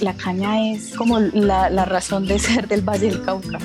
[0.00, 3.58] la caña es como la, la razón de ser del Valle del Cauca.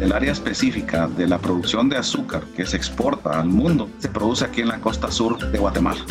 [0.00, 4.44] El área específica de la producción de azúcar que se exporta al mundo se produce
[4.44, 6.04] aquí en la costa sur de Guatemala.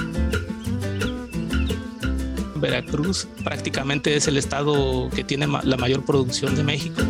[2.56, 7.02] Veracruz prácticamente es el estado que tiene la mayor producción de México.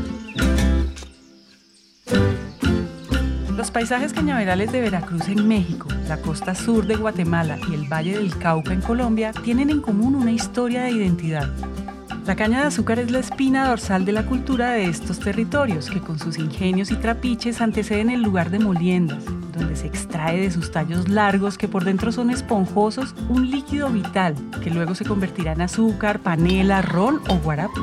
[3.68, 8.18] Los paisajes cañaverales de Veracruz en México, la costa sur de Guatemala y el Valle
[8.18, 11.50] del Cauca en Colombia tienen en común una historia de identidad.
[12.26, 16.00] La caña de azúcar es la espina dorsal de la cultura de estos territorios, que
[16.00, 20.72] con sus ingenios y trapiches anteceden el lugar de moliendas, donde se extrae de sus
[20.72, 25.62] tallos largos que por dentro son esponjosos un líquido vital que luego se convertirá en
[25.64, 27.82] azúcar, panela, ron o guarapo.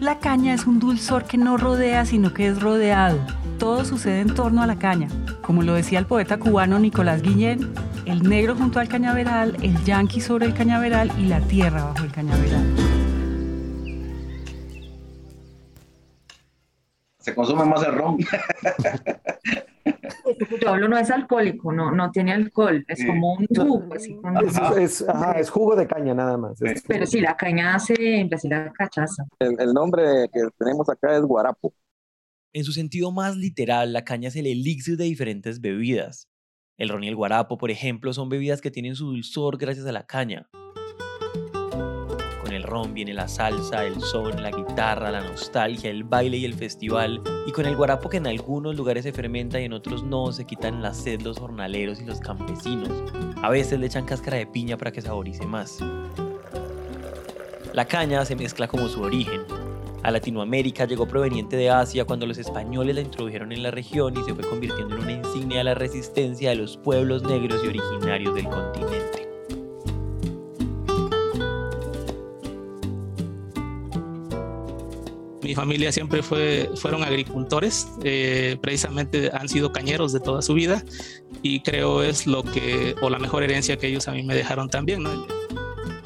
[0.00, 3.39] La caña es un dulzor que no rodea sino que es rodeado.
[3.60, 5.08] Todo sucede en torno a la caña.
[5.42, 7.74] Como lo decía el poeta cubano Nicolás Guillén,
[8.06, 12.10] el negro junto al cañaveral, el yanqui sobre el cañaveral y la tierra bajo el
[12.10, 12.74] cañaveral.
[17.18, 18.16] Se consume más el ron.
[20.62, 23.94] Yo hablo no es alcohólico, no, no tiene alcohol, es como un jugo.
[24.78, 26.58] es, jugo de caña nada más.
[26.88, 29.26] Pero sí, la caña hace en Brasil la cachaza.
[29.38, 31.74] El, nombre que tenemos acá es guarapo.
[32.52, 36.28] En su sentido más literal, la caña es el elixir de diferentes bebidas.
[36.76, 39.92] El ron y el guarapo, por ejemplo, son bebidas que tienen su dulzor gracias a
[39.92, 40.48] la caña
[42.60, 46.54] el ron viene la salsa, el son, la guitarra, la nostalgia, el baile y el
[46.54, 47.22] festival.
[47.46, 50.44] Y con el guarapo que en algunos lugares se fermenta y en otros no, se
[50.44, 52.90] quitan la sed los jornaleros y los campesinos.
[53.42, 55.78] A veces le echan cáscara de piña para que saborice más.
[57.72, 59.59] La caña se mezcla como su origen.
[60.02, 64.24] A Latinoamérica llegó proveniente de Asia cuando los españoles la introdujeron en la región y
[64.24, 68.34] se fue convirtiendo en una insignia de la resistencia de los pueblos negros y originarios
[68.34, 69.20] del continente.
[75.50, 80.84] mi familia siempre fue, fueron agricultores, eh, precisamente han sido cañeros de toda su vida
[81.42, 84.68] y creo es lo que, o la mejor herencia que ellos a mí me dejaron
[84.68, 85.02] también.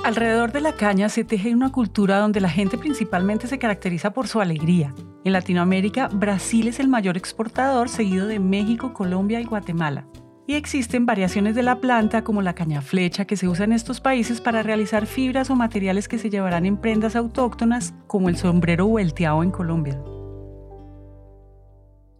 [0.04, 4.28] Alrededor de la caña se teje una cultura donde la gente principalmente se caracteriza por
[4.28, 4.94] su alegría.
[5.24, 10.06] En Latinoamérica, Brasil es el mayor exportador, seguido de México, Colombia y Guatemala
[10.46, 14.00] y existen variaciones de la planta como la caña flecha que se usa en estos
[14.00, 18.86] países para realizar fibras o materiales que se llevarán en prendas autóctonas como el sombrero
[18.86, 20.00] vuelteado en Colombia.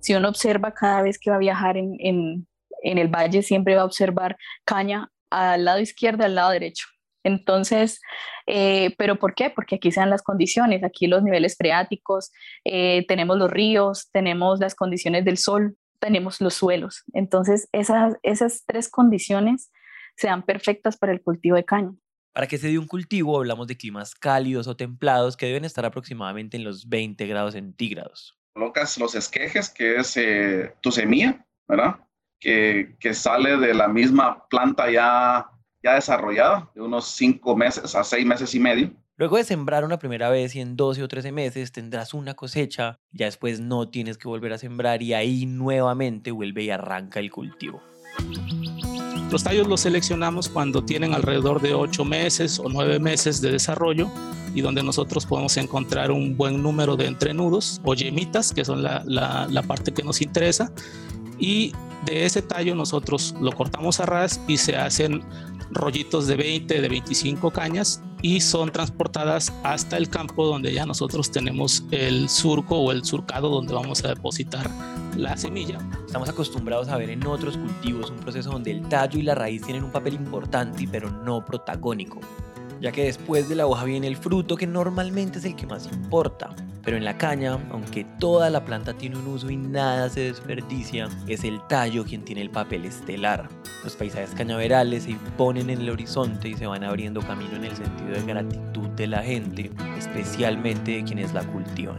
[0.01, 3.83] Si uno observa cada vez que va a viajar en, en, el valle, siempre va
[3.83, 6.87] a observar caña al lado izquierdo, al lado derecho.
[7.25, 8.01] Entonces,
[8.47, 9.51] eh, ¿pero por qué?
[9.51, 12.31] Porque aquí se dan las condiciones, aquí los niveles freáticos,
[12.65, 17.03] eh, tenemos los ríos, tenemos las condiciones del sol, tenemos los suelos.
[17.15, 19.71] Entonces, esas, esas tres condiciones
[20.17, 21.93] sean perfectas para el cultivo de caña.
[22.35, 25.85] Para que se dé un cultivo, hablamos de climas cálidos o templados que deben estar
[25.85, 28.37] aproximadamente en los 20 grados centígrados.
[28.53, 32.01] Colocas los esquejes, que es eh, tu semilla, ¿verdad?
[32.41, 35.49] Que, que, sale de la misma planta ya,
[35.85, 38.91] ya desarrollada, de unos 5 meses a 6 meses y medio.
[39.17, 42.99] Luego de sembrar una primera vez y en 12 o 13 meses tendrás una cosecha,
[43.13, 47.31] ya después no tienes que volver a sembrar y ahí nuevamente vuelve y arranca el
[47.31, 47.81] cultivo.
[49.31, 54.11] Los tallos los seleccionamos cuando tienen alrededor de 8 meses o 9 meses de desarrollo
[54.55, 59.05] y donde nosotros podemos encontrar un buen número de entrenudos o yemitas, que son la,
[59.05, 60.73] la parte que nos interesa.
[61.39, 61.73] Y
[62.05, 65.23] de ese tallo nosotros lo cortamos a ras y se hacen
[65.71, 71.31] rollitos de 20, de 25 cañas y son transportadas hasta el campo donde ya nosotros
[71.31, 74.71] tenemos el surco o el surcado donde vamos a depositar
[75.17, 75.79] la semilla.
[76.07, 79.63] Estamos acostumbrados a ver en otros cultivos un proceso donde el tallo y la raíz
[79.63, 82.21] tienen un papel importante pero no protagónico
[82.81, 85.89] ya que después de la hoja viene el fruto que normalmente es el que más
[85.91, 86.55] importa.
[86.85, 91.09] Pero en la caña, aunque toda la planta tiene un uso y nada se desperdicia,
[91.27, 93.49] es el tallo quien tiene el papel estelar.
[93.83, 97.77] Los paisajes cañaverales se imponen en el horizonte y se van abriendo camino en el
[97.77, 101.99] sentido de gratitud de la gente, especialmente de quienes la cultivan.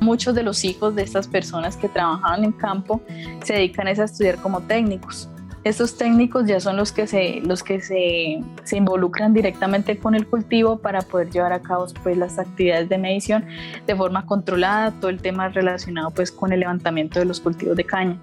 [0.00, 3.02] Muchos de los hijos de estas personas que trabajaban en campo
[3.44, 5.28] se dedican a estudiar como técnicos
[5.68, 10.26] estos técnicos ya son los que, se, los que se, se, involucran directamente con el
[10.26, 13.44] cultivo para poder llevar a cabo pues, las actividades de medición
[13.86, 17.84] de forma controlada, todo el tema relacionado pues, con el levantamiento de los cultivos de
[17.84, 18.18] caña.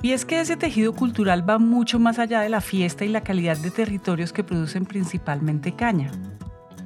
[0.00, 3.22] Y es que ese tejido cultural va mucho más allá de la fiesta y la
[3.22, 6.12] calidad de territorios que producen principalmente caña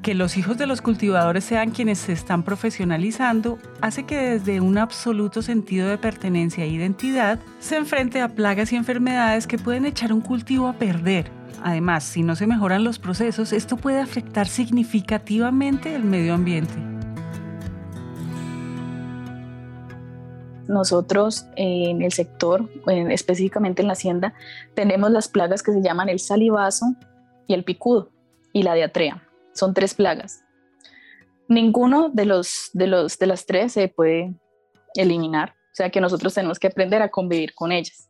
[0.03, 4.77] que los hijos de los cultivadores sean quienes se están profesionalizando hace que desde un
[4.79, 10.13] absoluto sentido de pertenencia e identidad se enfrente a plagas y enfermedades que pueden echar
[10.13, 11.31] un cultivo a perder
[11.65, 16.75] Además, si no se mejoran los procesos, esto puede afectar significativamente el medio ambiente.
[20.67, 24.35] Nosotros en el sector, específicamente en la hacienda,
[24.75, 26.87] tenemos las plagas que se llaman el salivazo
[27.47, 28.11] y el picudo
[28.53, 29.23] y la diatrea.
[29.53, 30.45] Son tres plagas.
[31.49, 34.35] Ninguno de, los, de, los, de las tres se puede
[34.95, 38.09] eliminar, o sea que nosotros tenemos que aprender a convivir con ellas.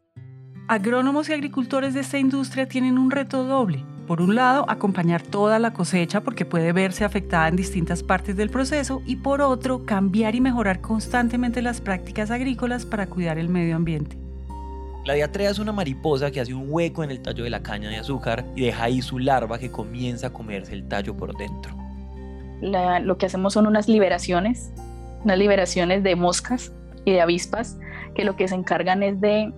[0.68, 3.84] Agrónomos y agricultores de esta industria tienen un reto doble.
[4.06, 8.50] Por un lado, acompañar toda la cosecha porque puede verse afectada en distintas partes del
[8.50, 13.76] proceso y por otro, cambiar y mejorar constantemente las prácticas agrícolas para cuidar el medio
[13.76, 14.21] ambiente.
[15.04, 17.90] La diatrea es una mariposa que hace un hueco en el tallo de la caña
[17.90, 21.76] de azúcar y deja ahí su larva que comienza a comerse el tallo por dentro.
[22.60, 24.70] lo que hacemos son unas liberaciones,
[25.24, 26.72] unas liberaciones de moscas
[27.04, 27.78] y de avispas
[28.14, 29.52] que lo que se encargan es de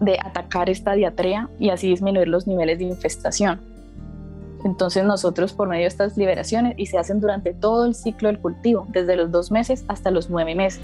[0.00, 3.60] de atacar esta diatrea y así disminuir los niveles de infestación.
[4.64, 8.40] Entonces nosotros por medio de estas liberaciones y se hacen durante todo el ciclo del
[8.40, 10.82] cultivo, desde los dos meses hasta los nueve meses.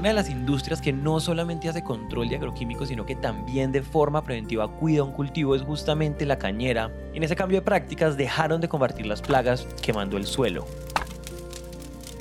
[0.00, 3.82] Una de las industrias que no solamente hace control de agroquímicos, sino que también de
[3.82, 6.90] forma preventiva cuida un cultivo es justamente la cañera.
[7.12, 10.64] En ese cambio de prácticas dejaron de combatir las plagas quemando el suelo.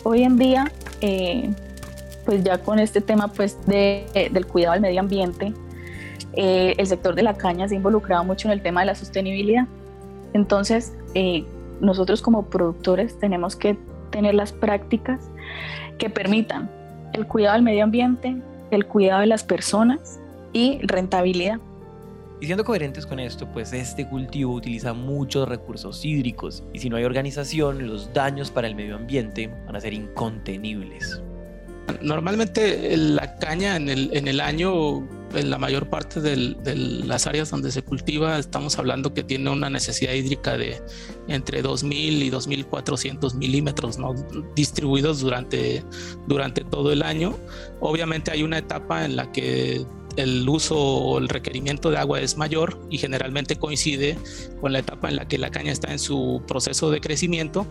[0.04, 1.54] Hoy en día eh,
[2.26, 5.54] pues ya con este tema pues de, del cuidado del medio ambiente,
[6.34, 8.96] eh, el sector de la caña se ha involucrado mucho en el tema de la
[8.96, 9.68] sostenibilidad.
[10.34, 11.46] Entonces, eh,
[11.80, 13.78] nosotros como productores tenemos que
[14.10, 15.22] tener las prácticas
[15.98, 16.78] que permitan
[17.14, 18.36] el cuidado del medio ambiente,
[18.72, 20.20] el cuidado de las personas
[20.54, 21.60] y rentabilidad.
[22.42, 26.96] Y siendo coherentes con esto, pues este cultivo utiliza muchos recursos hídricos y si no
[26.96, 31.22] hay organización, los daños para el medio ambiente van a ser incontenibles.
[32.02, 36.36] Normalmente la caña en el, en el año, en la mayor parte de
[37.06, 40.82] las áreas donde se cultiva, estamos hablando que tiene una necesidad hídrica de
[41.28, 44.14] entre 2.000 y 2.400 milímetros, ¿no?
[44.56, 45.84] distribuidos durante,
[46.28, 47.38] durante todo el año.
[47.80, 49.86] Obviamente hay una etapa en la que
[50.16, 54.18] el uso o el requerimiento de agua es mayor y generalmente coincide
[54.60, 57.66] con la etapa en la que la caña está en su proceso de crecimiento,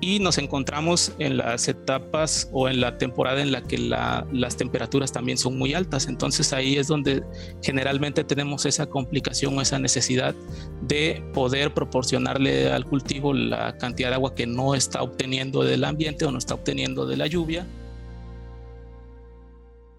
[0.00, 5.12] y nos encontramos en las etapas o en la temporada en la que las temperaturas
[5.12, 6.06] también son muy altas.
[6.08, 7.22] Entonces ahí es donde
[7.62, 10.34] generalmente tenemos esa complicación o esa necesidad
[10.82, 16.24] de poder proporcionarle al cultivo la cantidad de agua que no está obteniendo del ambiente
[16.24, 17.66] o no está obteniendo de la lluvia.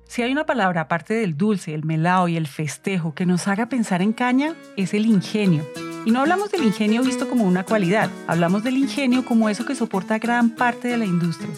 [0.06, 3.68] Si hay una palabra aparte del dulce, el melao y el festejo que nos haga
[3.68, 5.66] pensar en caña, es el ingenio.
[6.08, 9.76] Y no hablamos del ingenio visto como una cualidad, hablamos del ingenio como eso que
[9.76, 11.50] soporta gran parte de la industria.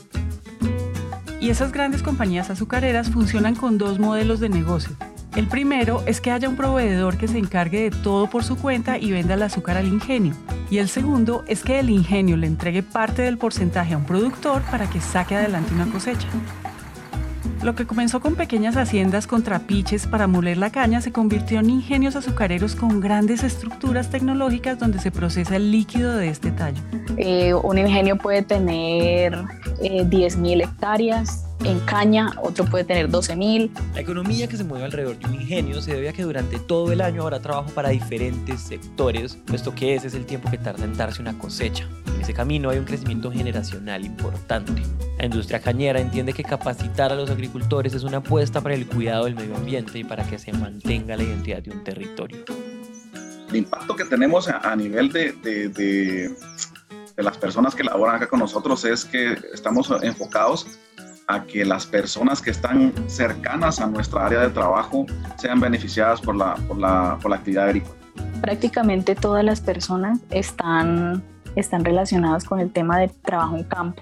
[1.40, 4.96] Y esas grandes compañías azucareras funcionan con dos modelos de negocio.
[5.36, 8.98] El primero es que haya un proveedor que se encargue de todo por su cuenta
[8.98, 10.34] y venda el azúcar al ingenio.
[10.72, 14.64] Y el segundo es que el ingenio le entregue parte del porcentaje a un productor
[14.64, 16.28] para que saque adelante una cosecha.
[17.64, 21.70] Lo que comenzó con pequeñas haciendas con trapiches para moler la caña se convirtió en
[21.70, 26.82] ingenios azucareros con grandes estructuras tecnológicas donde se procesa el líquido de este tallo.
[27.18, 29.34] Eh, un ingenio puede tener
[29.82, 33.70] eh, 10.000 hectáreas, en caña, otro puede tener 12.000.
[33.94, 36.94] La economía que se mueve alrededor de un ingenio se debe a que durante todo
[36.94, 40.86] el año habrá trabajo para diferentes sectores, puesto que ese es el tiempo que tarda
[40.86, 41.86] en darse una cosecha.
[42.20, 44.84] En ese camino hay un crecimiento generacional importante.
[45.18, 49.24] La industria cañera entiende que capacitar a los agricultores es una apuesta para el cuidado
[49.24, 52.44] del medio ambiente y para que se mantenga la identidad de un territorio.
[53.48, 56.36] El impacto que tenemos a, nivel de, de, de,
[57.16, 60.78] de las personas que laboran acá con nosotros es que estamos enfocados
[61.28, 65.06] a que las personas que están cercanas a nuestra área de trabajo
[65.38, 67.96] sean beneficiadas por la, por la, por la actividad agrícola.
[68.42, 71.24] Prácticamente todas las personas están,
[71.56, 74.02] están relacionadas con el tema de trabajo en campo.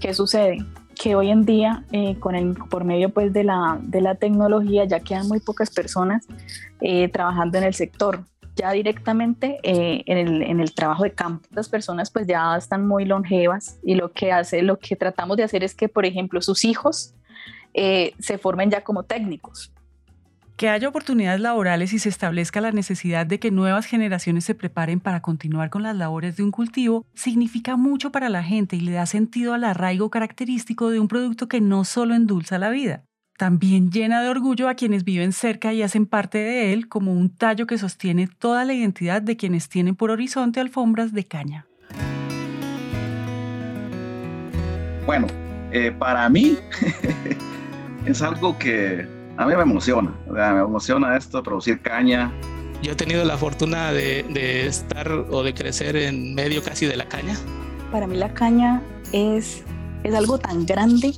[0.00, 0.58] ¿Qué sucede?
[0.94, 4.84] Que hoy en día, eh, con el, por medio pues, de, la, de la tecnología,
[4.84, 6.26] ya quedan muy pocas personas
[6.80, 8.24] eh, trabajando en el sector
[8.56, 11.48] ya directamente eh, en, el, en, el, trabajo de campo.
[11.50, 15.42] Las personas pues ya están muy longevas y lo que hace, lo que tratamos de
[15.42, 17.14] hacer es que, por ejemplo, sus hijos
[17.74, 19.73] se formen ya como técnicos.
[20.56, 25.00] Que haya oportunidades laborales y se establezca la necesidad de que nuevas generaciones se preparen
[25.00, 28.92] para continuar con las labores de un cultivo significa mucho para la gente y le
[28.92, 33.02] da sentido al arraigo característico de un producto que no solo endulza la vida,
[33.36, 37.34] también llena de orgullo a quienes viven cerca y hacen parte de él como un
[37.34, 41.66] tallo que sostiene toda la identidad de quienes tienen por horizonte alfombras de caña.
[45.04, 45.26] Bueno,
[45.72, 46.56] eh, para mí
[48.06, 52.32] es algo que a mí me emociona, me emociona esto, producir caña
[52.82, 56.96] Yo he tenido la fortuna de, de, estar o de crecer en medio casi de
[56.96, 57.34] la caña.
[57.90, 59.64] Para mí la caña es,
[60.02, 61.12] es algo tan grande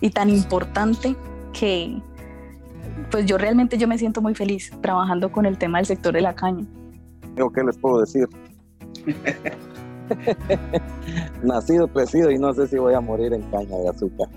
[0.00, 1.16] y tan importante
[1.52, 2.00] que
[3.10, 6.20] pues yo realmente yo me siento muy feliz trabajando con el tema del sector de
[6.20, 6.64] la caña.
[7.36, 8.28] ¿Qué les puedo decir?
[11.42, 14.28] Nacido, crecido y no sé si voy a morir en caña de azúcar.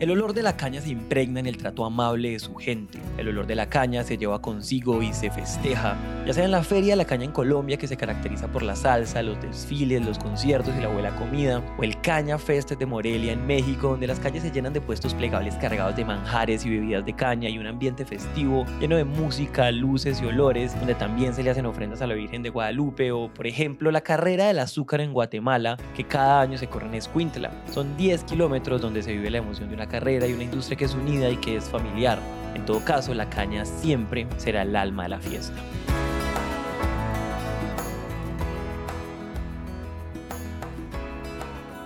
[0.00, 2.98] El olor de la caña se impregna en el trato amable de su gente.
[3.18, 5.94] El olor de la caña se lleva consigo y se festeja,
[6.30, 8.76] ya sea en la feria de la caña en Colombia que se caracteriza por la
[8.76, 13.32] salsa, los desfiles, los conciertos y la buena comida, o el Caña Fest de Morelia
[13.32, 17.04] en México, donde las calles se llenan de puestos plegables cargados de manjares y bebidas
[17.04, 21.42] de caña y un ambiente festivo lleno de música, luces y olores, donde también se
[21.42, 25.00] le hacen ofrendas a la Virgen de Guadalupe, o por ejemplo la carrera del azúcar
[25.00, 27.50] en Guatemala, que cada año se corre en Escuintla.
[27.72, 30.84] Son 10 kilómetros donde se vive la emoción de una carrera y una industria que
[30.84, 32.20] es unida y que es familiar.
[32.54, 35.60] En todo caso, la caña siempre será el alma de la fiesta.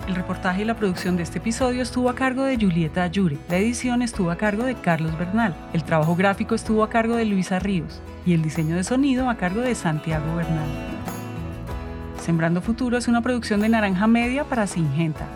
[0.07, 3.39] El reportaje y la producción de este episodio estuvo a cargo de Julieta Ayure.
[3.49, 5.57] La edición estuvo a cargo de Carlos Bernal.
[5.73, 8.03] El trabajo gráfico estuvo a cargo de Luisa Ríos.
[8.27, 10.69] Y el diseño de sonido a cargo de Santiago Bernal.
[12.21, 15.27] Sembrando Futuro es una producción de Naranja Media para Singenta.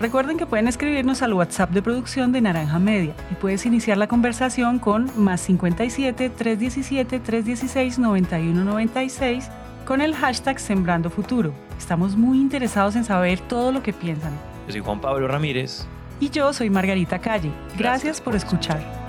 [0.00, 4.08] Recuerden que pueden escribirnos al WhatsApp de producción de Naranja Media y puedes iniciar la
[4.08, 9.50] conversación con más 57 317 316 9196
[9.84, 11.52] con el hashtag Sembrando Futuro.
[11.78, 14.32] Estamos muy interesados en saber todo lo que piensan.
[14.66, 15.86] Yo soy Juan Pablo Ramírez.
[16.20, 17.50] Y yo soy Margarita Calle.
[17.76, 19.03] Gracias por escuchar.